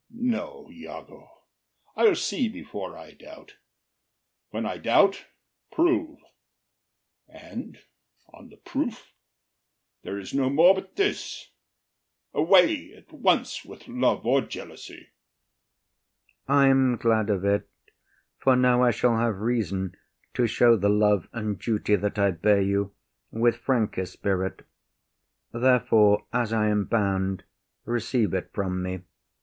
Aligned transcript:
No, 0.09 0.67
Iago, 0.71 1.29
I’ll 1.95 2.15
see 2.15 2.49
before 2.49 2.97
I 2.97 3.11
doubt; 3.11 3.57
when 4.49 4.65
I 4.65 4.79
doubt, 4.79 5.27
prove; 5.71 6.17
And 7.27 7.77
on 8.33 8.49
the 8.49 8.57
proof, 8.57 9.13
there 10.01 10.17
is 10.17 10.33
no 10.33 10.49
more 10.49 10.73
but 10.73 10.95
this: 10.95 11.51
Away 12.33 12.95
at 12.95 13.13
once 13.13 13.63
with 13.63 13.87
love 13.87 14.25
or 14.25 14.41
jealousy! 14.41 15.09
IAGO. 16.47 16.47
I 16.47 16.67
am 16.69 16.95
glad 16.97 17.29
of 17.29 17.45
it, 17.45 17.69
for 18.39 18.55
now 18.55 18.81
I 18.81 18.89
shall 18.89 19.17
have 19.17 19.35
reason 19.37 19.95
To 20.33 20.47
show 20.47 20.75
the 20.75 20.89
love 20.89 21.27
and 21.31 21.59
duty 21.59 21.95
that 21.95 22.17
I 22.17 22.31
bear 22.31 22.59
you 22.63 22.95
With 23.29 23.55
franker 23.57 24.07
spirit: 24.07 24.65
therefore, 25.53 26.25
as 26.33 26.51
I 26.51 26.69
am 26.69 26.85
bound, 26.85 27.43
Receive 27.85 28.33
it 28.33 28.49
from 28.51 28.81
me. 28.81 29.01